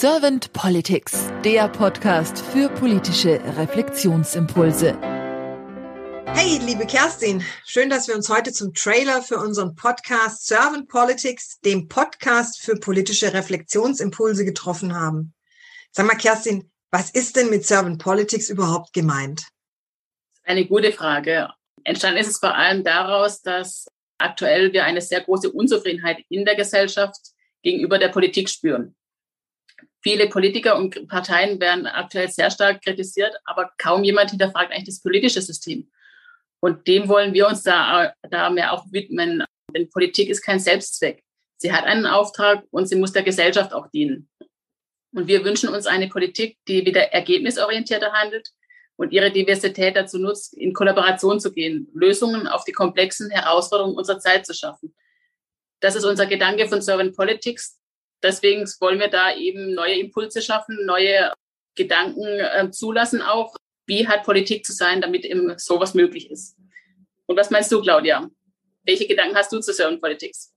Servant 0.00 0.52
Politics, 0.52 1.28
der 1.44 1.68
Podcast 1.68 2.38
für 2.38 2.68
politische 2.68 3.40
Reflexionsimpulse. 3.56 4.96
Hey, 6.36 6.60
liebe 6.64 6.86
Kerstin, 6.86 7.42
schön, 7.66 7.90
dass 7.90 8.06
wir 8.06 8.14
uns 8.14 8.28
heute 8.28 8.52
zum 8.52 8.72
Trailer 8.74 9.22
für 9.22 9.38
unseren 9.38 9.74
Podcast 9.74 10.46
Servant 10.46 10.86
Politics, 10.86 11.58
dem 11.62 11.88
Podcast 11.88 12.60
für 12.60 12.76
politische 12.76 13.34
Reflexionsimpulse 13.34 14.44
getroffen 14.44 14.94
haben. 14.94 15.34
Sag 15.90 16.06
mal, 16.06 16.14
Kerstin, 16.14 16.70
was 16.92 17.10
ist 17.10 17.34
denn 17.34 17.50
mit 17.50 17.66
Servant 17.66 18.00
Politics 18.00 18.50
überhaupt 18.50 18.92
gemeint? 18.92 19.48
Eine 20.44 20.64
gute 20.64 20.92
Frage. 20.92 21.48
Entstanden 21.82 22.20
ist 22.20 22.28
es 22.28 22.38
vor 22.38 22.54
allem 22.54 22.84
daraus, 22.84 23.42
dass 23.42 23.88
aktuell 24.16 24.72
wir 24.72 24.84
eine 24.84 25.00
sehr 25.00 25.22
große 25.22 25.50
Unzufriedenheit 25.50 26.18
in 26.28 26.44
der 26.44 26.54
Gesellschaft 26.54 27.18
gegenüber 27.64 27.98
der 27.98 28.10
Politik 28.10 28.48
spüren. 28.48 28.94
Viele 30.02 30.28
Politiker 30.28 30.76
und 30.76 31.08
Parteien 31.08 31.60
werden 31.60 31.86
aktuell 31.86 32.28
sehr 32.28 32.50
stark 32.50 32.82
kritisiert, 32.82 33.34
aber 33.44 33.72
kaum 33.78 34.04
jemand 34.04 34.30
hinterfragt 34.30 34.72
eigentlich 34.72 34.86
das 34.86 35.02
politische 35.02 35.42
System. 35.42 35.90
Und 36.60 36.86
dem 36.86 37.08
wollen 37.08 37.34
wir 37.34 37.48
uns 37.48 37.62
da, 37.62 38.12
da 38.30 38.50
mehr 38.50 38.72
auch 38.72 38.86
widmen. 38.90 39.44
Denn 39.74 39.90
Politik 39.90 40.28
ist 40.28 40.42
kein 40.42 40.60
Selbstzweck. 40.60 41.22
Sie 41.56 41.72
hat 41.72 41.84
einen 41.84 42.06
Auftrag 42.06 42.64
und 42.70 42.86
sie 42.88 42.96
muss 42.96 43.12
der 43.12 43.22
Gesellschaft 43.22 43.72
auch 43.72 43.88
dienen. 43.88 44.28
Und 45.12 45.26
wir 45.26 45.44
wünschen 45.44 45.68
uns 45.70 45.86
eine 45.86 46.08
Politik, 46.08 46.58
die 46.68 46.84
wieder 46.84 47.12
ergebnisorientierter 47.12 48.12
handelt 48.12 48.48
und 48.96 49.12
ihre 49.12 49.30
Diversität 49.30 49.96
dazu 49.96 50.18
nutzt, 50.18 50.54
in 50.54 50.72
Kollaboration 50.72 51.40
zu 51.40 51.52
gehen, 51.52 51.88
Lösungen 51.94 52.46
auf 52.46 52.64
die 52.64 52.72
komplexen 52.72 53.30
Herausforderungen 53.30 53.96
unserer 53.96 54.18
Zeit 54.20 54.46
zu 54.46 54.54
schaffen. 54.54 54.94
Das 55.80 55.94
ist 55.94 56.04
unser 56.04 56.26
Gedanke 56.26 56.68
von 56.68 56.82
Servant 56.82 57.16
Politics, 57.16 57.78
deswegen 58.22 58.64
wollen 58.80 59.00
wir 59.00 59.08
da 59.08 59.34
eben 59.34 59.74
neue 59.74 59.98
Impulse 59.98 60.42
schaffen, 60.42 60.84
neue 60.84 61.32
Gedanken 61.74 62.24
äh, 62.24 62.70
zulassen 62.70 63.22
auch. 63.22 63.54
Wie 63.86 64.06
hat 64.06 64.24
Politik 64.24 64.66
zu 64.66 64.72
sein, 64.72 65.00
damit 65.00 65.24
eben 65.24 65.56
sowas 65.58 65.94
möglich 65.94 66.30
ist? 66.30 66.56
Und 67.26 67.36
was 67.36 67.50
meinst 67.50 67.72
du, 67.72 67.80
Claudia? 67.80 68.28
Welche 68.84 69.06
Gedanken 69.06 69.36
hast 69.36 69.52
du 69.52 69.60
zu 69.60 69.72
Servant 69.72 70.00
Politics? 70.00 70.52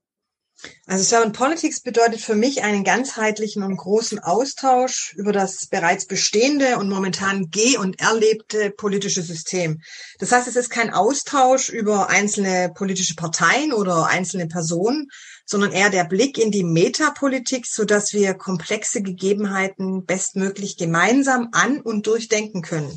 Also 0.86 1.04
Servant 1.04 1.36
Politics 1.36 1.80
bedeutet 1.80 2.20
für 2.20 2.34
mich 2.34 2.62
einen 2.62 2.84
ganzheitlichen 2.84 3.62
und 3.62 3.76
großen 3.76 4.18
Austausch 4.18 5.14
über 5.16 5.32
das 5.32 5.66
bereits 5.66 6.06
bestehende 6.06 6.78
und 6.78 6.88
momentan 6.88 7.50
geh- 7.50 7.78
und 7.78 8.00
erlebte 8.00 8.70
politische 8.70 9.22
System. 9.22 9.80
Das 10.18 10.30
heißt, 10.30 10.46
es 10.48 10.56
ist 10.56 10.70
kein 10.70 10.92
Austausch 10.92 11.68
über 11.68 12.10
einzelne 12.10 12.72
politische 12.74 13.14
Parteien 13.14 13.72
oder 13.72 14.06
einzelne 14.06 14.46
Personen, 14.46 15.08
sondern 15.44 15.72
eher 15.72 15.90
der 15.90 16.04
Blick 16.04 16.38
in 16.38 16.50
die 16.50 16.64
Metapolitik, 16.64 17.66
so 17.66 17.84
dass 17.84 18.12
wir 18.12 18.34
komplexe 18.34 19.02
Gegebenheiten 19.02 20.04
bestmöglich 20.04 20.76
gemeinsam 20.76 21.48
an 21.52 21.80
und 21.80 22.06
durchdenken 22.06 22.62
können, 22.62 22.96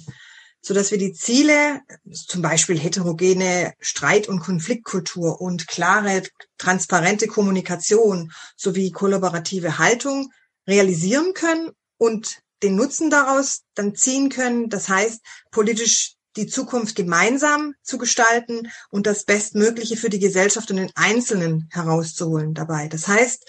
so 0.62 0.74
dass 0.74 0.92
wir 0.92 0.98
die 0.98 1.14
Ziele, 1.14 1.82
zum 2.12 2.42
Beispiel 2.42 2.80
heterogene 2.80 3.74
Streit- 3.80 4.28
und 4.28 4.40
Konfliktkultur 4.40 5.42
und 5.42 5.68
klare, 5.68 6.24
transparente 6.58 7.28
Kommunikation 7.28 8.32
sowie 8.56 8.92
kollaborative 8.92 9.78
Haltung 9.78 10.32
realisieren 10.68 11.34
können 11.34 11.72
und 11.98 12.40
den 12.64 12.76
Nutzen 12.76 13.10
daraus 13.10 13.62
dann 13.76 13.96
ziehen 13.96 14.30
können. 14.30 14.70
Das 14.70 14.90
heißt, 14.90 15.22
politisch 15.52 16.16
die 16.36 16.48
Zukunft 16.48 16.96
gemeinsam 16.96 17.74
zu 17.82 17.98
gestalten 17.98 18.70
und 18.90 19.08
das 19.08 19.24
Bestmögliche 19.24 19.98
für 19.98 20.10
die 20.10 20.20
Gesellschaft 20.20 20.70
und 20.72 20.78
den 20.78 20.92
Einzelnen 20.96 21.70
herauszuholen 21.72 22.54
dabei. 22.54 22.88
Das 22.88 23.08
heißt, 23.08 23.46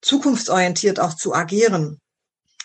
zukunftsorientiert 0.00 1.00
auch 1.00 1.14
zu 1.14 1.34
agieren. 1.34 2.00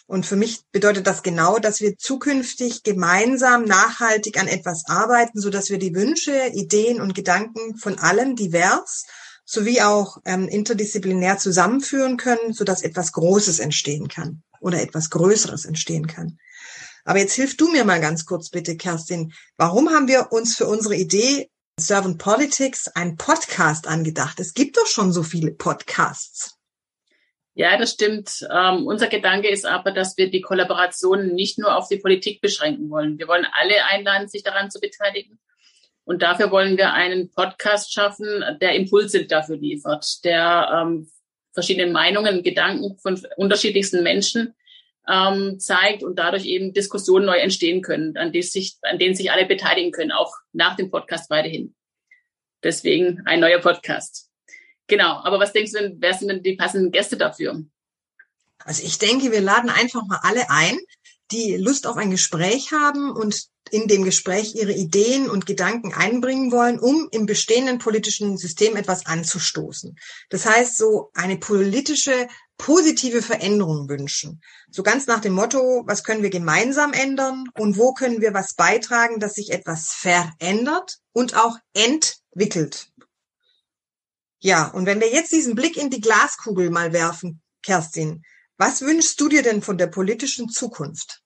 Und 0.07 0.25
für 0.25 0.37
mich 0.37 0.61
bedeutet 0.71 1.05
das 1.05 1.21
genau, 1.21 1.59
dass 1.59 1.81
wir 1.81 1.97
zukünftig 1.97 2.83
gemeinsam 2.83 3.65
nachhaltig 3.65 4.39
an 4.39 4.47
etwas 4.47 4.85
arbeiten, 4.87 5.41
so 5.41 5.49
dass 5.49 5.69
wir 5.69 5.79
die 5.79 5.93
Wünsche, 5.93 6.47
Ideen 6.53 7.01
und 7.01 7.13
Gedanken 7.13 7.77
von 7.77 7.99
allen 7.99 8.35
divers 8.37 9.05
sowie 9.43 9.81
auch 9.81 10.17
ähm, 10.25 10.47
interdisziplinär 10.47 11.37
zusammenführen 11.37 12.17
können, 12.17 12.53
so 12.53 12.63
dass 12.63 12.83
etwas 12.83 13.11
Großes 13.11 13.59
entstehen 13.59 14.07
kann 14.07 14.43
oder 14.61 14.81
etwas 14.81 15.09
Größeres 15.09 15.65
entstehen 15.65 16.07
kann. 16.07 16.37
Aber 17.07 17.19
jetzt 17.19 17.35
hilf 17.35 17.55
du 17.55 17.71
mir 17.71 17.85
mal 17.85 18.01
ganz 18.01 18.25
kurz 18.25 18.49
bitte, 18.49 18.75
Kerstin. 18.75 19.31
Warum 19.55 19.91
haben 19.91 20.09
wir 20.09 20.33
uns 20.33 20.57
für 20.57 20.67
unsere 20.67 20.97
Idee 20.97 21.49
Servant 21.79 22.17
Politics 22.17 22.89
einen 22.89 23.15
Podcast 23.15 23.87
angedacht? 23.87 24.41
Es 24.41 24.53
gibt 24.53 24.75
doch 24.75 24.87
schon 24.87 25.13
so 25.13 25.23
viele 25.23 25.51
Podcasts. 25.51 26.57
Ja, 27.53 27.77
das 27.77 27.93
stimmt. 27.93 28.45
Ähm, 28.53 28.85
unser 28.85 29.07
Gedanke 29.07 29.49
ist 29.49 29.65
aber, 29.65 29.91
dass 29.91 30.17
wir 30.17 30.29
die 30.29 30.41
Kollaboration 30.41 31.33
nicht 31.33 31.57
nur 31.57 31.77
auf 31.77 31.87
die 31.87 31.95
Politik 31.95 32.41
beschränken 32.41 32.89
wollen. 32.89 33.17
Wir 33.17 33.29
wollen 33.29 33.47
alle 33.53 33.85
einladen, 33.85 34.27
sich 34.27 34.43
daran 34.43 34.69
zu 34.69 34.81
beteiligen. 34.81 35.39
Und 36.03 36.21
dafür 36.21 36.51
wollen 36.51 36.75
wir 36.75 36.91
einen 36.91 37.31
Podcast 37.31 37.93
schaffen, 37.93 38.43
der 38.59 38.75
Impulse 38.75 39.25
dafür 39.25 39.55
liefert, 39.55 40.25
der 40.25 40.69
ähm, 40.73 41.09
verschiedene 41.53 41.89
Meinungen, 41.89 42.43
Gedanken 42.43 42.97
von 42.99 43.25
unterschiedlichsten 43.37 44.03
Menschen 44.03 44.55
ähm, 45.07 45.59
zeigt 45.59 46.03
und 46.03 46.17
dadurch 46.17 46.45
eben 46.45 46.73
Diskussionen 46.73 47.25
neu 47.25 47.37
entstehen 47.37 47.81
können, 47.81 48.17
an, 48.17 48.33
sich, 48.33 48.77
an 48.81 48.99
denen 48.99 49.15
sich 49.15 49.31
alle 49.31 49.45
beteiligen 49.45 49.91
können, 49.91 50.11
auch 50.11 50.33
nach 50.53 50.75
dem 50.75 50.89
Podcast 50.89 51.29
weiterhin. 51.29 51.75
Deswegen 52.63 53.21
ein 53.25 53.39
neuer 53.39 53.59
Podcast. 53.59 54.29
Genau, 54.87 55.17
aber 55.23 55.39
was 55.39 55.53
denkst 55.53 55.73
du 55.73 55.79
denn, 55.79 55.97
wer 55.99 56.13
sind 56.13 56.29
denn 56.29 56.43
die 56.43 56.55
passenden 56.55 56.91
Gäste 56.91 57.17
dafür? 57.17 57.63
Also 58.59 58.83
ich 58.83 58.97
denke, 58.97 59.31
wir 59.31 59.41
laden 59.41 59.69
einfach 59.69 60.05
mal 60.07 60.19
alle 60.23 60.49
ein, 60.49 60.77
die 61.31 61.57
Lust 61.57 61.87
auf 61.87 61.97
ein 61.97 62.11
Gespräch 62.11 62.71
haben 62.71 63.11
und 63.11 63.47
in 63.69 63.87
dem 63.87 64.03
Gespräch 64.03 64.55
ihre 64.55 64.71
Ideen 64.71 65.29
und 65.29 65.45
Gedanken 65.45 65.93
einbringen 65.93 66.51
wollen, 66.51 66.79
um 66.79 67.09
im 67.11 67.25
bestehenden 67.25 67.79
politischen 67.79 68.37
System 68.37 68.77
etwas 68.77 69.05
anzustoßen. 69.05 69.97
Das 70.29 70.45
heißt, 70.45 70.77
so 70.77 71.11
eine 71.13 71.37
politische 71.37 72.27
positive 72.57 73.21
Veränderung 73.21 73.87
wünschen. 73.89 74.41
So 74.69 74.83
ganz 74.83 75.07
nach 75.07 75.21
dem 75.21 75.33
Motto, 75.33 75.83
was 75.85 76.03
können 76.03 76.23
wir 76.23 76.29
gemeinsam 76.29 76.93
ändern 76.93 77.45
und 77.53 77.77
wo 77.77 77.93
können 77.93 78.21
wir 78.21 78.33
was 78.33 78.55
beitragen, 78.55 79.19
dass 79.19 79.35
sich 79.35 79.51
etwas 79.51 79.93
verändert 79.93 80.97
und 81.13 81.35
auch 81.35 81.57
entwickelt. 81.73 82.89
Ja, 84.39 84.67
und 84.67 84.85
wenn 84.85 84.99
wir 84.99 85.09
jetzt 85.09 85.31
diesen 85.31 85.55
Blick 85.55 85.77
in 85.77 85.89
die 85.89 86.01
Glaskugel 86.01 86.69
mal 86.69 86.93
werfen, 86.93 87.41
Kerstin, 87.63 88.23
was 88.57 88.81
wünschst 88.81 89.19
du 89.19 89.29
dir 89.29 89.43
denn 89.43 89.61
von 89.61 89.77
der 89.77 89.87
politischen 89.87 90.49
Zukunft? 90.49 91.21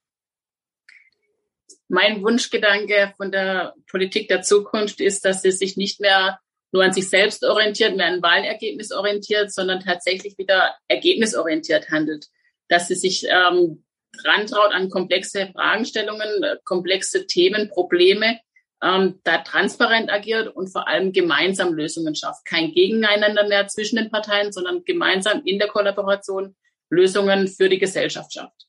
Mein 1.87 2.23
Wunschgedanke 2.23 3.13
von 3.17 3.31
der 3.31 3.75
Politik 3.89 4.29
der 4.29 4.41
Zukunft 4.41 5.01
ist, 5.01 5.25
dass 5.25 5.41
sie 5.41 5.51
sich 5.51 5.75
nicht 5.75 5.99
mehr 5.99 6.39
nur 6.71 6.83
an 6.83 6.93
sich 6.93 7.09
selbst 7.09 7.43
orientiert, 7.43 7.95
mehr 7.95 8.07
an 8.07 8.21
Wahlergebnis 8.21 8.91
orientiert, 8.91 9.51
sondern 9.51 9.81
tatsächlich 9.81 10.37
wieder 10.37 10.75
ergebnisorientiert 10.87 11.89
handelt. 11.89 12.27
Dass 12.69 12.87
sie 12.87 12.95
sich 12.95 13.25
ähm, 13.29 13.83
rantraut 14.23 14.73
an 14.73 14.89
komplexe 14.89 15.47
Fragestellungen, 15.53 16.57
komplexe 16.63 17.27
Themen, 17.27 17.69
Probleme, 17.69 18.39
ähm, 18.81 19.19
da 19.23 19.39
transparent 19.39 20.11
agiert 20.11 20.55
und 20.55 20.69
vor 20.69 20.87
allem 20.87 21.11
gemeinsam 21.11 21.73
Lösungen 21.73 22.15
schafft. 22.15 22.45
Kein 22.45 22.71
Gegeneinander 22.71 23.47
mehr 23.47 23.67
zwischen 23.67 23.97
den 23.97 24.09
Parteien, 24.09 24.51
sondern 24.51 24.83
gemeinsam 24.83 25.43
in 25.45 25.59
der 25.59 25.67
Kollaboration 25.67 26.55
Lösungen 26.89 27.47
für 27.47 27.69
die 27.69 27.79
Gesellschaft 27.79 28.33
schafft. 28.33 28.67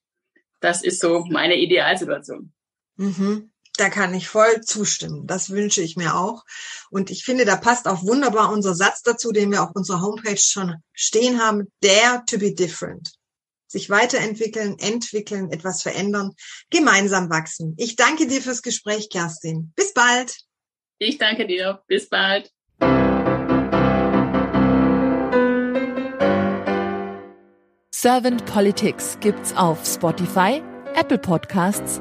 Das 0.60 0.82
ist 0.82 1.00
so 1.00 1.24
meine 1.28 1.56
Idealsituation. 1.56 2.52
Mhm. 2.96 3.51
Da 3.82 3.91
kann 3.91 4.15
ich 4.15 4.28
voll 4.28 4.60
zustimmen. 4.60 5.26
Das 5.26 5.50
wünsche 5.50 5.82
ich 5.82 5.97
mir 5.97 6.15
auch. 6.15 6.44
Und 6.91 7.10
ich 7.10 7.25
finde, 7.25 7.44
da 7.44 7.56
passt 7.56 7.88
auch 7.88 8.04
wunderbar 8.04 8.53
unser 8.53 8.76
Satz 8.76 9.03
dazu, 9.03 9.32
den 9.32 9.50
wir 9.50 9.60
auf 9.60 9.75
unserer 9.75 10.00
Homepage 10.00 10.38
schon 10.38 10.76
stehen 10.93 11.43
haben. 11.43 11.67
Dare 11.81 12.23
to 12.25 12.38
be 12.38 12.55
different. 12.55 13.11
Sich 13.67 13.90
weiterentwickeln, 13.90 14.79
entwickeln, 14.79 15.50
etwas 15.50 15.82
verändern, 15.82 16.31
gemeinsam 16.70 17.29
wachsen. 17.29 17.75
Ich 17.76 17.96
danke 17.96 18.29
dir 18.29 18.40
fürs 18.40 18.62
Gespräch, 18.62 19.11
Kerstin. 19.11 19.73
Bis 19.75 19.93
bald. 19.93 20.32
Ich 20.99 21.19
danke 21.19 21.49
dir. 21.49 21.82
Bis 21.88 22.08
bald. 22.08 22.52
Servant 27.90 28.46
Politics 28.46 29.19
gibt's 29.20 29.52
auf 29.56 29.84
Spotify, 29.84 30.62
Apple 30.94 31.19
Podcasts 31.19 32.00